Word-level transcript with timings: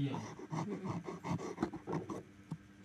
Yeah. 0.00 0.16